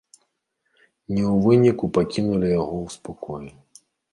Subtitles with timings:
[1.09, 3.49] Ну і ў выніку пакінулі яго ў спакоі.